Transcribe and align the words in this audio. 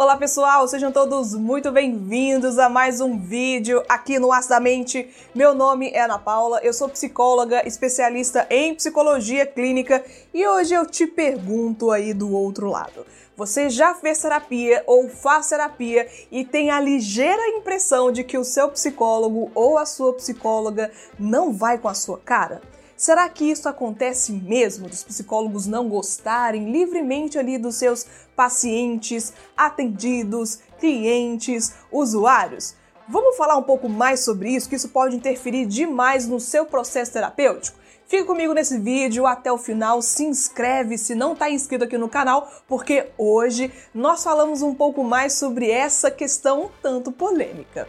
Olá 0.00 0.16
pessoal, 0.16 0.68
sejam 0.68 0.92
todos 0.92 1.34
muito 1.34 1.72
bem-vindos 1.72 2.56
a 2.56 2.68
mais 2.68 3.00
um 3.00 3.18
vídeo 3.18 3.82
aqui 3.88 4.16
no 4.16 4.32
Acidamente. 4.32 5.12
Meu 5.34 5.56
nome 5.56 5.90
é 5.90 6.02
Ana 6.02 6.20
Paula, 6.20 6.60
eu 6.62 6.72
sou 6.72 6.88
psicóloga, 6.88 7.66
especialista 7.66 8.46
em 8.48 8.76
psicologia 8.76 9.44
clínica 9.44 10.04
e 10.32 10.46
hoje 10.46 10.72
eu 10.72 10.86
te 10.86 11.04
pergunto 11.04 11.90
aí 11.90 12.14
do 12.14 12.32
outro 12.32 12.70
lado. 12.70 13.04
Você 13.36 13.68
já 13.68 13.92
fez 13.92 14.18
terapia 14.18 14.84
ou 14.86 15.08
faz 15.08 15.48
terapia 15.48 16.06
e 16.30 16.44
tem 16.44 16.70
a 16.70 16.78
ligeira 16.78 17.48
impressão 17.48 18.12
de 18.12 18.22
que 18.22 18.38
o 18.38 18.44
seu 18.44 18.68
psicólogo 18.68 19.50
ou 19.52 19.78
a 19.78 19.84
sua 19.84 20.12
psicóloga 20.12 20.92
não 21.18 21.52
vai 21.52 21.76
com 21.76 21.88
a 21.88 21.94
sua 21.94 22.18
cara? 22.18 22.62
Será 22.98 23.28
que 23.28 23.48
isso 23.48 23.68
acontece 23.68 24.32
mesmo 24.32 24.88
dos 24.88 25.04
psicólogos 25.04 25.68
não 25.68 25.88
gostarem 25.88 26.72
livremente 26.72 27.38
ali 27.38 27.56
dos 27.56 27.76
seus 27.76 28.04
pacientes, 28.34 29.32
atendidos, 29.56 30.58
clientes, 30.80 31.74
usuários? 31.92 32.74
Vamos 33.08 33.36
falar 33.36 33.56
um 33.56 33.62
pouco 33.62 33.88
mais 33.88 34.24
sobre 34.24 34.50
isso, 34.50 34.68
que 34.68 34.74
isso 34.74 34.88
pode 34.88 35.14
interferir 35.14 35.64
demais 35.64 36.26
no 36.26 36.40
seu 36.40 36.66
processo 36.66 37.12
terapêutico? 37.12 37.78
Fica 38.08 38.24
comigo 38.24 38.52
nesse 38.52 38.76
vídeo 38.78 39.26
até 39.26 39.52
o 39.52 39.58
final, 39.58 40.02
se 40.02 40.24
inscreve 40.24 40.98
se 40.98 41.14
não 41.14 41.34
está 41.34 41.48
inscrito 41.48 41.84
aqui 41.84 41.96
no 41.96 42.08
canal, 42.08 42.50
porque 42.66 43.10
hoje 43.16 43.72
nós 43.94 44.24
falamos 44.24 44.60
um 44.60 44.74
pouco 44.74 45.04
mais 45.04 45.34
sobre 45.34 45.70
essa 45.70 46.10
questão 46.10 46.68
tanto 46.82 47.12
polêmica. 47.12 47.86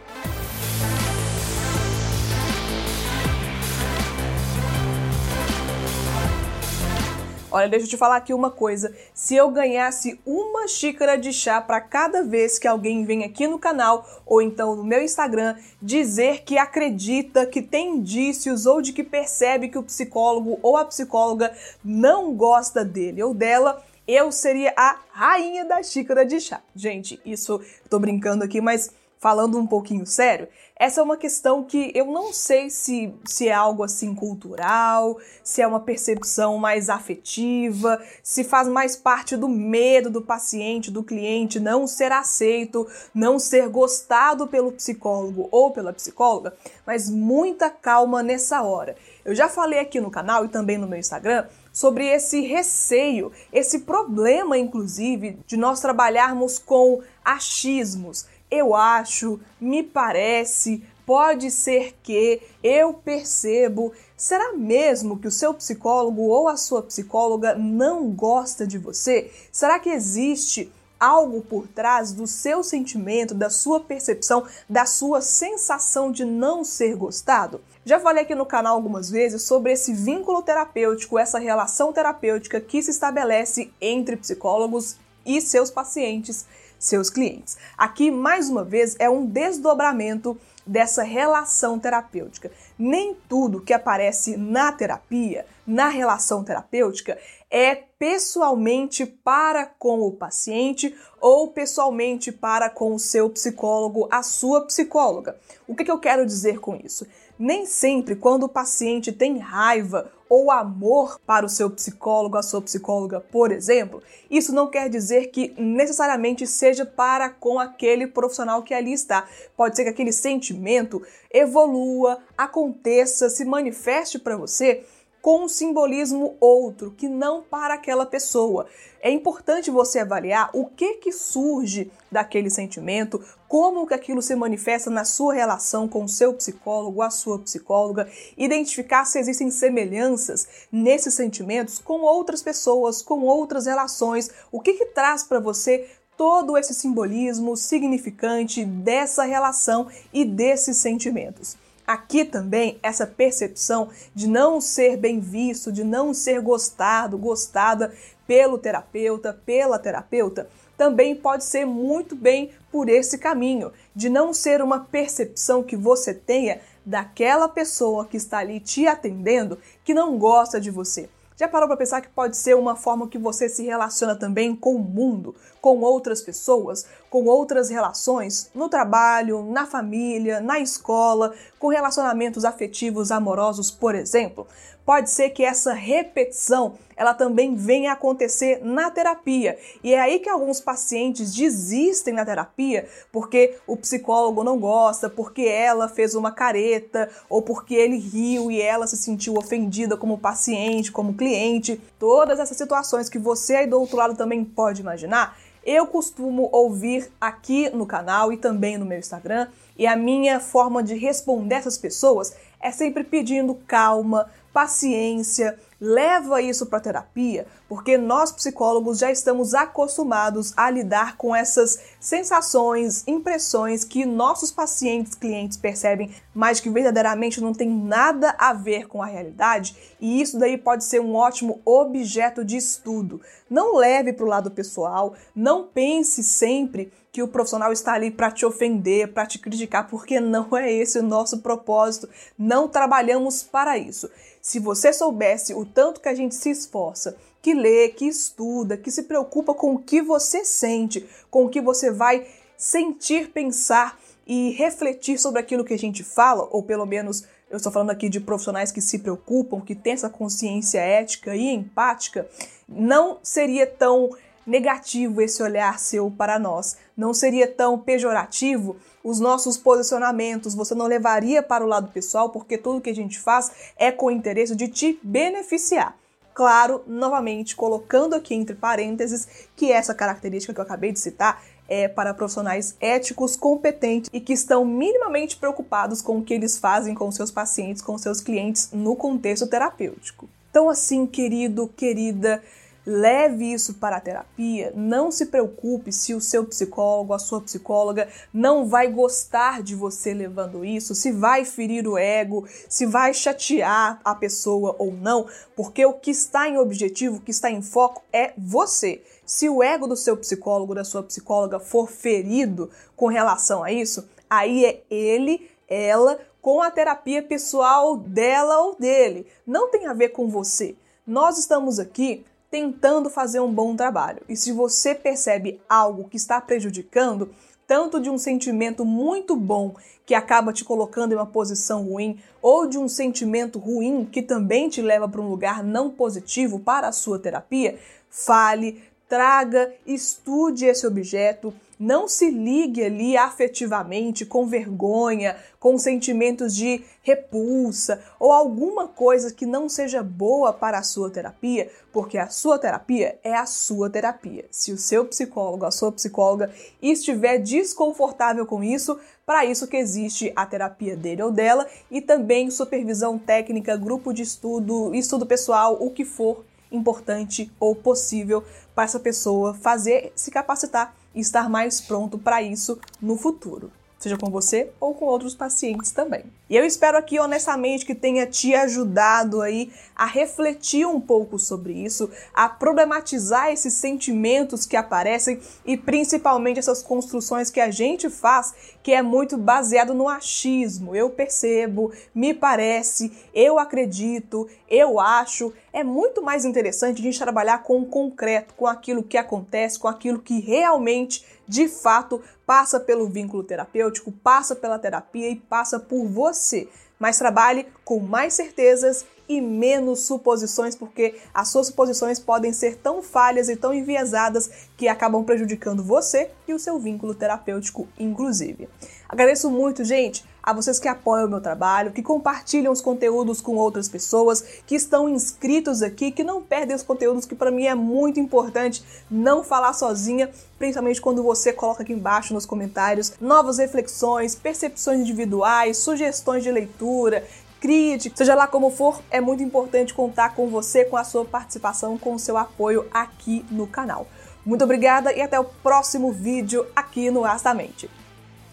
Olha, 7.52 7.68
deixa 7.68 7.86
eu 7.86 7.90
te 7.90 7.96
falar 7.96 8.16
aqui 8.16 8.32
uma 8.32 8.50
coisa. 8.50 8.94
Se 9.12 9.34
eu 9.34 9.50
ganhasse 9.50 10.20
uma 10.24 10.68
xícara 10.68 11.18
de 11.18 11.32
chá 11.32 11.60
para 11.60 11.80
cada 11.80 12.22
vez 12.22 12.60
que 12.60 12.68
alguém 12.68 13.04
vem 13.04 13.24
aqui 13.24 13.48
no 13.48 13.58
canal 13.58 14.06
ou 14.24 14.40
então 14.40 14.76
no 14.76 14.84
meu 14.84 15.02
Instagram 15.02 15.56
dizer 15.82 16.44
que 16.44 16.56
acredita, 16.56 17.44
que 17.44 17.60
tem 17.60 17.96
indícios 17.96 18.66
ou 18.66 18.80
de 18.80 18.92
que 18.92 19.02
percebe 19.02 19.68
que 19.68 19.78
o 19.78 19.82
psicólogo 19.82 20.60
ou 20.62 20.76
a 20.76 20.84
psicóloga 20.84 21.52
não 21.84 22.32
gosta 22.34 22.84
dele 22.84 23.20
ou 23.20 23.34
dela, 23.34 23.82
eu 24.06 24.30
seria 24.30 24.72
a 24.76 24.98
rainha 25.10 25.64
da 25.64 25.82
xícara 25.82 26.24
de 26.24 26.40
chá. 26.40 26.60
Gente, 26.74 27.20
isso, 27.24 27.60
tô 27.88 27.98
brincando 27.98 28.44
aqui, 28.44 28.60
mas 28.60 28.92
falando 29.20 29.58
um 29.58 29.66
pouquinho 29.66 30.06
sério, 30.06 30.48
essa 30.74 31.02
é 31.02 31.04
uma 31.04 31.16
questão 31.18 31.62
que 31.62 31.92
eu 31.94 32.06
não 32.06 32.32
sei 32.32 32.70
se, 32.70 33.12
se 33.26 33.48
é 33.48 33.52
algo 33.52 33.82
assim 33.82 34.14
cultural, 34.14 35.18
se 35.44 35.60
é 35.60 35.66
uma 35.66 35.80
percepção 35.80 36.56
mais 36.56 36.88
afetiva, 36.88 38.02
se 38.22 38.42
faz 38.42 38.66
mais 38.66 38.96
parte 38.96 39.36
do 39.36 39.46
medo 39.46 40.08
do 40.08 40.22
paciente, 40.22 40.90
do 40.90 41.02
cliente 41.02 41.60
não 41.60 41.86
ser 41.86 42.12
aceito, 42.12 42.88
não 43.14 43.38
ser 43.38 43.68
gostado 43.68 44.46
pelo 44.46 44.72
psicólogo 44.72 45.48
ou 45.52 45.70
pela 45.70 45.92
psicóloga, 45.92 46.54
mas 46.86 47.10
muita 47.10 47.68
calma 47.68 48.22
nessa 48.22 48.62
hora. 48.62 48.96
Eu 49.22 49.34
já 49.34 49.50
falei 49.50 49.80
aqui 49.80 50.00
no 50.00 50.10
canal 50.10 50.46
e 50.46 50.48
também 50.48 50.78
no 50.78 50.88
meu 50.88 50.98
Instagram 50.98 51.46
sobre 51.70 52.06
esse 52.06 52.40
receio, 52.40 53.30
esse 53.52 53.80
problema, 53.80 54.56
inclusive, 54.56 55.38
de 55.46 55.58
nós 55.58 55.78
trabalharmos 55.78 56.58
com 56.58 57.02
achismos 57.22 58.26
eu 58.50 58.74
acho, 58.74 59.38
me 59.60 59.82
parece, 59.82 60.82
pode 61.06 61.50
ser 61.50 61.96
que, 62.02 62.40
eu 62.62 62.94
percebo. 62.94 63.92
Será 64.16 64.52
mesmo 64.52 65.18
que 65.18 65.28
o 65.28 65.30
seu 65.30 65.54
psicólogo 65.54 66.22
ou 66.22 66.48
a 66.48 66.56
sua 66.56 66.82
psicóloga 66.82 67.54
não 67.54 68.10
gosta 68.10 68.66
de 68.66 68.78
você? 68.78 69.30
Será 69.52 69.78
que 69.78 69.90
existe 69.90 70.72
algo 70.98 71.40
por 71.40 71.66
trás 71.66 72.12
do 72.12 72.26
seu 72.26 72.62
sentimento, 72.62 73.34
da 73.34 73.48
sua 73.48 73.80
percepção, 73.80 74.46
da 74.68 74.84
sua 74.84 75.20
sensação 75.20 76.12
de 76.12 76.24
não 76.24 76.62
ser 76.62 76.94
gostado? 76.94 77.60
Já 77.84 77.98
falei 77.98 78.24
aqui 78.24 78.34
no 78.34 78.44
canal 78.44 78.76
algumas 78.76 79.10
vezes 79.10 79.42
sobre 79.42 79.72
esse 79.72 79.94
vínculo 79.94 80.42
terapêutico, 80.42 81.18
essa 81.18 81.38
relação 81.38 81.92
terapêutica 81.92 82.60
que 82.60 82.82
se 82.82 82.90
estabelece 82.90 83.72
entre 83.80 84.16
psicólogos 84.16 84.96
e 85.24 85.40
seus 85.40 85.70
pacientes 85.70 86.46
seus 86.80 87.10
clientes. 87.10 87.58
Aqui, 87.76 88.10
mais 88.10 88.48
uma 88.48 88.64
vez, 88.64 88.96
é 88.98 89.08
um 89.08 89.24
desdobramento 89.26 90.36
dessa 90.66 91.02
relação 91.02 91.78
terapêutica. 91.78 92.50
Nem 92.78 93.14
tudo 93.28 93.60
que 93.60 93.72
aparece 93.72 94.36
na 94.36 94.72
terapia, 94.72 95.46
na 95.66 95.88
relação 95.88 96.42
terapêutica, 96.42 97.18
é 97.50 97.74
pessoalmente 97.74 99.04
para 99.04 99.66
com 99.66 100.00
o 100.00 100.12
paciente 100.12 100.96
ou 101.20 101.48
pessoalmente 101.48 102.32
para 102.32 102.70
com 102.70 102.94
o 102.94 102.98
seu 102.98 103.28
psicólogo, 103.28 104.08
a 104.10 104.22
sua 104.22 104.62
psicóloga. 104.62 105.36
O 105.66 105.74
que, 105.74 105.84
que 105.84 105.90
eu 105.90 105.98
quero 105.98 106.24
dizer 106.24 106.60
com 106.60 106.76
isso? 106.76 107.06
Nem 107.38 107.66
sempre, 107.66 108.16
quando 108.16 108.44
o 108.44 108.48
paciente 108.48 109.12
tem 109.12 109.38
raiva 109.38 110.10
ou 110.30 110.48
amor 110.48 111.20
para 111.26 111.44
o 111.44 111.48
seu 111.48 111.68
psicólogo, 111.68 112.36
a 112.36 112.42
sua 112.42 112.62
psicóloga, 112.62 113.20
por 113.20 113.50
exemplo, 113.50 114.00
isso 114.30 114.54
não 114.54 114.70
quer 114.70 114.88
dizer 114.88 115.26
que 115.26 115.52
necessariamente 115.58 116.46
seja 116.46 116.86
para 116.86 117.28
com 117.28 117.58
aquele 117.58 118.06
profissional 118.06 118.62
que 118.62 118.72
ali 118.72 118.92
está. 118.92 119.28
Pode 119.56 119.74
ser 119.74 119.82
que 119.82 119.90
aquele 119.90 120.12
sentimento 120.12 121.02
evolua, 121.32 122.20
aconteça, 122.38 123.28
se 123.28 123.44
manifeste 123.44 124.20
para 124.20 124.36
você 124.36 124.84
com 125.22 125.44
um 125.44 125.48
simbolismo 125.48 126.36
outro, 126.40 126.92
que 126.96 127.08
não 127.08 127.42
para 127.42 127.74
aquela 127.74 128.06
pessoa. 128.06 128.66
É 129.02 129.10
importante 129.10 129.70
você 129.70 129.98
avaliar 129.98 130.50
o 130.52 130.66
que 130.66 130.94
que 130.94 131.12
surge 131.12 131.90
daquele 132.10 132.50
sentimento, 132.50 133.22
como 133.48 133.86
que 133.86 133.94
aquilo 133.94 134.22
se 134.22 134.34
manifesta 134.34 134.90
na 134.90 135.04
sua 135.04 135.34
relação 135.34 135.88
com 135.88 136.04
o 136.04 136.08
seu 136.08 136.32
psicólogo, 136.34 137.02
a 137.02 137.10
sua 137.10 137.38
psicóloga, 137.38 138.08
identificar 138.36 139.04
se 139.04 139.18
existem 139.18 139.50
semelhanças 139.50 140.46
nesses 140.70 141.14
sentimentos 141.14 141.78
com 141.78 142.00
outras 142.00 142.42
pessoas, 142.42 143.02
com 143.02 143.22
outras 143.22 143.66
relações, 143.66 144.30
o 144.50 144.60
que 144.60 144.74
que 144.74 144.86
traz 144.86 145.22
para 145.22 145.40
você 145.40 145.88
todo 146.16 146.58
esse 146.58 146.74
simbolismo 146.74 147.56
significante 147.56 148.62
dessa 148.62 149.24
relação 149.24 149.88
e 150.12 150.22
desses 150.24 150.76
sentimentos. 150.76 151.56
Aqui 151.90 152.24
também 152.24 152.78
essa 152.84 153.04
percepção 153.04 153.88
de 154.14 154.28
não 154.28 154.60
ser 154.60 154.96
bem 154.96 155.18
visto, 155.18 155.72
de 155.72 155.82
não 155.82 156.14
ser 156.14 156.40
gostado, 156.40 157.18
gostada 157.18 157.92
pelo 158.28 158.58
terapeuta, 158.58 159.36
pela 159.44 159.76
terapeuta, 159.76 160.48
também 160.76 161.16
pode 161.16 161.42
ser 161.42 161.64
muito 161.64 162.14
bem 162.14 162.52
por 162.70 162.88
esse 162.88 163.18
caminho, 163.18 163.72
de 163.92 164.08
não 164.08 164.32
ser 164.32 164.62
uma 164.62 164.78
percepção 164.78 165.64
que 165.64 165.74
você 165.74 166.14
tenha 166.14 166.60
daquela 166.86 167.48
pessoa 167.48 168.06
que 168.06 168.16
está 168.16 168.38
ali 168.38 168.60
te 168.60 168.86
atendendo 168.86 169.58
que 169.84 169.92
não 169.92 170.16
gosta 170.16 170.60
de 170.60 170.70
você. 170.70 171.10
Já 171.40 171.48
parou 171.48 171.66
para 171.66 171.78
pensar 171.78 172.02
que 172.02 172.08
pode 172.10 172.36
ser 172.36 172.54
uma 172.54 172.76
forma 172.76 173.08
que 173.08 173.16
você 173.16 173.48
se 173.48 173.64
relaciona 173.64 174.14
também 174.14 174.54
com 174.54 174.74
o 174.74 174.78
mundo, 174.78 175.34
com 175.58 175.80
outras 175.80 176.20
pessoas, 176.20 176.84
com 177.08 177.24
outras 177.24 177.70
relações, 177.70 178.50
no 178.54 178.68
trabalho, 178.68 179.42
na 179.50 179.64
família, 179.64 180.38
na 180.38 180.60
escola, 180.60 181.32
com 181.58 181.68
relacionamentos 181.68 182.44
afetivos 182.44 183.10
amorosos, 183.10 183.70
por 183.70 183.94
exemplo? 183.94 184.46
Pode 184.90 185.08
ser 185.08 185.30
que 185.30 185.44
essa 185.44 185.72
repetição 185.72 186.74
ela 186.96 187.14
também 187.14 187.54
venha 187.54 187.90
a 187.90 187.92
acontecer 187.92 188.58
na 188.60 188.90
terapia. 188.90 189.56
E 189.84 189.94
é 189.94 190.00
aí 190.00 190.18
que 190.18 190.28
alguns 190.28 190.60
pacientes 190.60 191.32
desistem 191.32 192.12
na 192.12 192.24
terapia 192.24 192.88
porque 193.12 193.56
o 193.68 193.76
psicólogo 193.76 194.42
não 194.42 194.58
gosta, 194.58 195.08
porque 195.08 195.42
ela 195.42 195.88
fez 195.88 196.16
uma 196.16 196.32
careta 196.32 197.08
ou 197.28 197.40
porque 197.40 197.76
ele 197.76 197.98
riu 197.98 198.50
e 198.50 198.60
ela 198.60 198.88
se 198.88 198.96
sentiu 198.96 199.36
ofendida 199.36 199.96
como 199.96 200.18
paciente, 200.18 200.90
como 200.90 201.14
cliente. 201.14 201.80
Todas 201.96 202.40
essas 202.40 202.56
situações 202.56 203.08
que 203.08 203.16
você 203.16 203.54
aí 203.54 203.66
do 203.68 203.78
outro 203.78 203.96
lado 203.96 204.16
também 204.16 204.44
pode 204.44 204.80
imaginar, 204.80 205.38
eu 205.70 205.86
costumo 205.86 206.48
ouvir 206.50 207.12
aqui 207.20 207.70
no 207.70 207.86
canal 207.86 208.32
e 208.32 208.36
também 208.36 208.76
no 208.76 208.84
meu 208.84 208.98
Instagram, 208.98 209.46
e 209.78 209.86
a 209.86 209.94
minha 209.94 210.40
forma 210.40 210.82
de 210.82 210.96
responder 210.96 211.54
essas 211.54 211.78
pessoas 211.78 212.34
é 212.60 212.72
sempre 212.72 213.04
pedindo 213.04 213.54
calma, 213.68 214.28
paciência, 214.52 215.56
leva 215.80 216.42
isso 216.42 216.66
para 216.66 216.80
terapia, 216.80 217.46
porque 217.68 217.96
nós 217.96 218.30
psicólogos 218.30 218.98
já 218.98 219.10
estamos 219.10 219.54
acostumados 219.54 220.52
a 220.56 220.68
lidar 220.68 221.16
com 221.16 221.34
essas 221.34 221.80
sensações, 221.98 223.02
impressões 223.06 223.82
que 223.82 224.04
nossos 224.04 224.50
pacientes, 224.50 225.14
clientes 225.14 225.56
percebem, 225.56 226.10
mas 226.34 226.60
que 226.60 226.68
verdadeiramente 226.68 227.40
não 227.40 227.54
tem 227.54 227.70
nada 227.70 228.34
a 228.38 228.52
ver 228.52 228.86
com 228.86 229.02
a 229.02 229.06
realidade, 229.06 229.76
e 229.98 230.20
isso 230.20 230.38
daí 230.38 230.58
pode 230.58 230.84
ser 230.84 231.00
um 231.00 231.14
ótimo 231.14 231.60
objeto 231.64 232.44
de 232.44 232.56
estudo. 232.56 233.20
Não 233.48 233.76
leve 233.76 234.12
para 234.12 234.24
o 234.24 234.28
lado 234.28 234.50
pessoal, 234.50 235.14
não 235.34 235.66
pense 235.66 236.22
sempre 236.22 236.92
que 237.12 237.22
o 237.22 237.28
profissional 237.28 237.72
está 237.72 237.94
ali 237.94 238.10
para 238.10 238.30
te 238.30 238.46
ofender, 238.46 239.12
para 239.12 239.26
te 239.26 239.38
criticar, 239.38 239.88
porque 239.88 240.20
não 240.20 240.56
é 240.56 240.72
esse 240.72 240.98
o 240.98 241.02
nosso 241.02 241.38
propósito. 241.38 242.08
Não 242.38 242.68
trabalhamos 242.68 243.42
para 243.42 243.76
isso. 243.76 244.08
Se 244.40 244.58
você 244.58 244.92
soubesse 244.92 245.54
o 245.54 245.64
tanto 245.66 246.00
que 246.00 246.08
a 246.08 246.14
gente 246.14 246.34
se 246.34 246.50
esforça, 246.50 247.16
que 247.42 247.54
lê, 247.54 247.88
que 247.88 248.06
estuda, 248.06 248.76
que 248.76 248.90
se 248.90 249.04
preocupa 249.04 249.54
com 249.54 249.74
o 249.74 249.78
que 249.78 250.02
você 250.02 250.44
sente, 250.44 251.06
com 251.30 251.44
o 251.44 251.48
que 251.48 251.60
você 251.60 251.90
vai 251.90 252.26
sentir, 252.56 253.30
pensar 253.30 253.98
e 254.26 254.50
refletir 254.50 255.18
sobre 255.18 255.40
aquilo 255.40 255.64
que 255.64 255.74
a 255.74 255.78
gente 255.78 256.04
fala, 256.04 256.48
ou 256.50 256.62
pelo 256.62 256.86
menos 256.86 257.24
eu 257.50 257.56
estou 257.56 257.72
falando 257.72 257.90
aqui 257.90 258.08
de 258.08 258.20
profissionais 258.20 258.70
que 258.70 258.80
se 258.80 259.00
preocupam, 259.00 259.60
que 259.60 259.74
têm 259.74 259.94
essa 259.94 260.08
consciência 260.08 260.78
ética 260.78 261.34
e 261.34 261.48
empática, 261.48 262.28
não 262.68 263.18
seria 263.22 263.66
tão 263.66 264.10
negativo 264.46 265.20
esse 265.20 265.42
olhar 265.42 265.78
seu 265.78 266.10
para 266.10 266.38
nós, 266.38 266.76
não 266.96 267.12
seria 267.14 267.46
tão 267.46 267.78
pejorativo 267.78 268.76
os 269.02 269.18
nossos 269.20 269.56
posicionamentos, 269.56 270.54
você 270.54 270.74
não 270.74 270.86
levaria 270.86 271.42
para 271.42 271.64
o 271.64 271.68
lado 271.68 271.90
pessoal, 271.90 272.30
porque 272.30 272.58
tudo 272.58 272.80
que 272.80 272.90
a 272.90 272.94
gente 272.94 273.18
faz 273.18 273.72
é 273.76 273.90
com 273.90 274.06
o 274.06 274.10
interesse 274.10 274.54
de 274.54 274.68
te 274.68 274.98
beneficiar. 275.02 275.96
Claro, 276.34 276.82
novamente, 276.86 277.56
colocando 277.56 278.14
aqui 278.14 278.34
entre 278.34 278.54
parênteses 278.54 279.28
que 279.56 279.72
essa 279.72 279.94
característica 279.94 280.54
que 280.54 280.60
eu 280.60 280.64
acabei 280.64 280.92
de 280.92 281.00
citar 281.00 281.42
é 281.68 281.86
para 281.86 282.14
profissionais 282.14 282.76
éticos, 282.80 283.36
competentes 283.36 284.10
e 284.12 284.20
que 284.20 284.32
estão 284.32 284.64
minimamente 284.64 285.36
preocupados 285.36 286.02
com 286.02 286.18
o 286.18 286.22
que 286.22 286.34
eles 286.34 286.58
fazem 286.58 286.94
com 286.94 287.10
seus 287.12 287.30
pacientes, 287.30 287.82
com 287.82 287.96
seus 287.96 288.20
clientes 288.20 288.70
no 288.72 288.96
contexto 288.96 289.46
terapêutico. 289.46 290.28
Então, 290.50 290.68
assim, 290.68 291.06
querido, 291.06 291.68
querida, 291.68 292.42
leve 292.90 293.52
isso 293.52 293.74
para 293.74 293.96
a 293.96 294.00
terapia. 294.00 294.72
Não 294.74 295.12
se 295.12 295.26
preocupe 295.26 295.92
se 295.92 296.12
o 296.12 296.20
seu 296.20 296.44
psicólogo, 296.44 297.14
a 297.14 297.18
sua 297.18 297.40
psicóloga 297.40 298.08
não 298.34 298.66
vai 298.66 298.88
gostar 298.88 299.62
de 299.62 299.76
você 299.76 300.12
levando 300.12 300.64
isso, 300.64 300.94
se 300.94 301.12
vai 301.12 301.44
ferir 301.44 301.86
o 301.86 301.96
ego, 301.96 302.46
se 302.68 302.84
vai 302.84 303.14
chatear 303.14 304.00
a 304.04 304.14
pessoa 304.14 304.74
ou 304.78 304.92
não, 304.92 305.26
porque 305.54 305.86
o 305.86 305.92
que 305.92 306.10
está 306.10 306.48
em 306.48 306.58
objetivo, 306.58 307.18
o 307.18 307.20
que 307.20 307.30
está 307.30 307.48
em 307.48 307.62
foco 307.62 308.02
é 308.12 308.32
você. 308.36 309.02
Se 309.24 309.48
o 309.48 309.62
ego 309.62 309.86
do 309.86 309.96
seu 309.96 310.16
psicólogo, 310.16 310.74
da 310.74 310.82
sua 310.82 311.04
psicóloga 311.04 311.60
for 311.60 311.88
ferido 311.88 312.68
com 312.96 313.06
relação 313.06 313.62
a 313.62 313.70
isso, 313.70 314.08
aí 314.28 314.64
é 314.64 314.82
ele, 314.90 315.48
ela, 315.68 316.18
com 316.42 316.60
a 316.60 316.70
terapia 316.70 317.22
pessoal 317.22 317.96
dela 317.96 318.58
ou 318.62 318.74
dele. 318.74 319.28
Não 319.46 319.70
tem 319.70 319.86
a 319.86 319.92
ver 319.92 320.08
com 320.08 320.28
você. 320.28 320.74
Nós 321.06 321.38
estamos 321.38 321.78
aqui 321.78 322.24
tentando 322.50 323.08
fazer 323.08 323.40
um 323.40 323.52
bom 323.52 323.76
trabalho. 323.76 324.22
E 324.28 324.36
se 324.36 324.50
você 324.50 324.94
percebe 324.94 325.60
algo 325.68 326.08
que 326.08 326.16
está 326.16 326.40
prejudicando, 326.40 327.30
tanto 327.66 328.00
de 328.00 328.10
um 328.10 328.18
sentimento 328.18 328.84
muito 328.84 329.36
bom 329.36 329.76
que 330.04 330.12
acaba 330.12 330.52
te 330.52 330.64
colocando 330.64 331.12
em 331.12 331.14
uma 331.14 331.26
posição 331.26 331.84
ruim, 331.84 332.18
ou 332.42 332.66
de 332.66 332.76
um 332.76 332.88
sentimento 332.88 333.60
ruim 333.60 334.04
que 334.04 334.20
também 334.20 334.68
te 334.68 334.82
leva 334.82 335.08
para 335.08 335.20
um 335.20 335.28
lugar 335.28 335.62
não 335.62 335.88
positivo 335.88 336.58
para 336.58 336.88
a 336.88 336.92
sua 336.92 337.18
terapia, 337.18 337.78
fale, 338.10 338.82
traga, 339.08 339.72
estude 339.86 340.64
esse 340.64 340.84
objeto, 340.84 341.54
não 341.80 342.06
se 342.06 342.30
ligue 342.30 342.84
ali 342.84 343.16
afetivamente 343.16 344.26
com 344.26 344.44
vergonha, 344.44 345.34
com 345.58 345.78
sentimentos 345.78 346.54
de 346.54 346.84
repulsa 347.02 348.02
ou 348.18 348.30
alguma 348.30 348.86
coisa 348.86 349.32
que 349.32 349.46
não 349.46 349.66
seja 349.66 350.02
boa 350.02 350.52
para 350.52 350.78
a 350.78 350.82
sua 350.82 351.08
terapia, 351.08 351.70
porque 351.90 352.18
a 352.18 352.28
sua 352.28 352.58
terapia 352.58 353.18
é 353.24 353.34
a 353.34 353.46
sua 353.46 353.88
terapia. 353.88 354.44
Se 354.50 354.72
o 354.72 354.76
seu 354.76 355.06
psicólogo, 355.06 355.64
a 355.64 355.70
sua 355.70 355.90
psicóloga 355.90 356.50
estiver 356.82 357.38
desconfortável 357.38 358.44
com 358.44 358.62
isso, 358.62 358.98
para 359.24 359.46
isso 359.46 359.66
que 359.66 359.78
existe 359.78 360.30
a 360.36 360.44
terapia 360.44 360.94
dele 360.94 361.22
ou 361.22 361.32
dela 361.32 361.66
e 361.90 362.02
também 362.02 362.50
supervisão 362.50 363.18
técnica, 363.18 363.74
grupo 363.74 364.12
de 364.12 364.22
estudo, 364.22 364.94
estudo 364.94 365.24
pessoal, 365.24 365.78
o 365.80 365.90
que 365.90 366.04
for 366.04 366.44
importante 366.70 367.50
ou 367.58 367.74
possível 367.74 368.44
para 368.74 368.84
essa 368.84 369.00
pessoa 369.00 369.54
fazer, 369.54 370.12
se 370.14 370.30
capacitar 370.30 370.99
e 371.14 371.20
estar 371.20 371.48
mais 371.48 371.80
pronto 371.80 372.18
para 372.18 372.42
isso 372.42 372.78
no 373.00 373.16
futuro 373.16 373.70
seja 374.00 374.16
com 374.16 374.30
você 374.30 374.70
ou 374.80 374.94
com 374.94 375.04
outros 375.04 375.34
pacientes 375.34 375.92
também. 375.92 376.24
E 376.48 376.56
eu 376.56 376.64
espero 376.64 376.96
aqui 376.96 377.20
honestamente 377.20 377.84
que 377.84 377.94
tenha 377.94 378.26
te 378.26 378.54
ajudado 378.54 379.42
aí 379.42 379.70
a 379.94 380.06
refletir 380.06 380.86
um 380.86 380.98
pouco 380.98 381.38
sobre 381.38 381.74
isso, 381.74 382.10
a 382.32 382.48
problematizar 382.48 383.52
esses 383.52 383.74
sentimentos 383.74 384.64
que 384.64 384.74
aparecem 384.74 385.38
e 385.66 385.76
principalmente 385.76 386.58
essas 386.58 386.82
construções 386.82 387.50
que 387.50 387.60
a 387.60 387.70
gente 387.70 388.08
faz, 388.08 388.54
que 388.82 388.92
é 388.92 389.02
muito 389.02 389.36
baseado 389.36 389.92
no 389.92 390.08
achismo. 390.08 390.96
Eu 390.96 391.10
percebo, 391.10 391.92
me 392.14 392.32
parece, 392.32 393.12
eu 393.34 393.58
acredito, 393.58 394.48
eu 394.68 394.98
acho. 394.98 395.52
É 395.72 395.84
muito 395.84 396.20
mais 396.20 396.44
interessante 396.44 397.00
a 397.00 397.04
gente 397.04 397.18
trabalhar 397.18 397.62
com 397.62 397.80
o 397.80 397.86
concreto, 397.86 398.54
com 398.54 398.66
aquilo 398.66 399.04
que 399.04 399.16
acontece, 399.16 399.78
com 399.78 399.86
aquilo 399.86 400.18
que 400.18 400.40
realmente 400.40 401.24
de 401.46 401.68
fato 401.68 402.20
passa 402.44 402.80
pelo 402.80 403.08
vínculo 403.08 403.44
terapêutico, 403.44 404.10
passa 404.10 404.56
pela 404.56 404.78
terapia 404.78 405.28
e 405.30 405.36
passa 405.36 405.78
por 405.78 406.06
você. 406.06 406.68
Mas 406.98 407.18
trabalhe 407.18 407.66
com 407.84 408.00
mais 408.00 408.34
certezas 408.34 409.06
e 409.28 409.40
menos 409.40 410.00
suposições, 410.00 410.74
porque 410.74 411.14
as 411.32 411.48
suas 411.48 411.68
suposições 411.68 412.18
podem 412.18 412.52
ser 412.52 412.76
tão 412.78 413.00
falhas 413.00 413.48
e 413.48 413.54
tão 413.54 413.72
enviesadas 413.72 414.50
que 414.76 414.88
acabam 414.88 415.24
prejudicando 415.24 415.84
você 415.84 416.30
e 416.48 416.52
o 416.52 416.58
seu 416.58 416.80
vínculo 416.80 417.14
terapêutico, 417.14 417.88
inclusive. 417.96 418.68
Agradeço 419.08 419.48
muito, 419.48 419.84
gente 419.84 420.28
a 420.42 420.52
vocês 420.52 420.78
que 420.78 420.88
apoiam 420.88 421.26
o 421.26 421.30
meu 421.30 421.40
trabalho, 421.40 421.92
que 421.92 422.02
compartilham 422.02 422.72
os 422.72 422.80
conteúdos 422.80 423.40
com 423.40 423.56
outras 423.56 423.88
pessoas, 423.88 424.42
que 424.66 424.74
estão 424.74 425.08
inscritos 425.08 425.82
aqui, 425.82 426.10
que 426.10 426.24
não 426.24 426.42
perdem 426.42 426.74
os 426.74 426.82
conteúdos, 426.82 427.26
que 427.26 427.34
para 427.34 427.50
mim 427.50 427.66
é 427.66 427.74
muito 427.74 428.18
importante 428.18 428.82
não 429.10 429.44
falar 429.44 429.72
sozinha, 429.72 430.30
principalmente 430.58 431.00
quando 431.00 431.22
você 431.22 431.52
coloca 431.52 431.82
aqui 431.82 431.92
embaixo 431.92 432.34
nos 432.34 432.46
comentários 432.46 433.12
novas 433.20 433.58
reflexões, 433.58 434.34
percepções 434.34 435.00
individuais, 435.00 435.78
sugestões 435.78 436.42
de 436.42 436.50
leitura, 436.50 437.24
crítica, 437.60 438.16
seja 438.16 438.34
lá 438.34 438.46
como 438.46 438.70
for, 438.70 439.00
é 439.10 439.20
muito 439.20 439.42
importante 439.42 439.92
contar 439.92 440.34
com 440.34 440.48
você, 440.48 440.84
com 440.84 440.96
a 440.96 441.04
sua 441.04 441.24
participação, 441.24 441.98
com 441.98 442.14
o 442.14 442.18
seu 442.18 442.38
apoio 442.38 442.86
aqui 442.92 443.44
no 443.50 443.66
canal. 443.66 444.06
Muito 444.44 444.64
obrigada 444.64 445.12
e 445.12 445.20
até 445.20 445.38
o 445.38 445.44
próximo 445.44 446.10
vídeo 446.10 446.66
aqui 446.74 447.10
no 447.10 447.24
Astamente. 447.24 447.90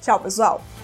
Tchau, 0.02 0.20
pessoal! 0.20 0.77